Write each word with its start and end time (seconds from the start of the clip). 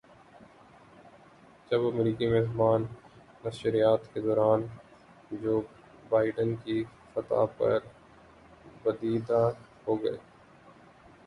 جب 1.71 1.81
امریکی 1.87 2.27
میزبان 2.27 2.81
نشریات 3.43 4.01
کے 4.13 4.19
دوران 4.21 4.65
جو 5.41 5.61
بائیڈن 6.09 6.55
کی 6.63 6.83
فتح 7.13 7.45
پر 7.57 7.79
بدیدہ 8.83 9.41
ہوگئے 9.87 10.17